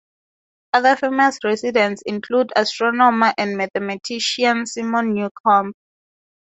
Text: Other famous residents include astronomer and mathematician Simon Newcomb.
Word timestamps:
Other 0.73 0.95
famous 0.95 1.37
residents 1.43 2.01
include 2.07 2.51
astronomer 2.55 3.35
and 3.37 3.55
mathematician 3.55 4.65
Simon 4.65 5.13
Newcomb. 5.13 5.73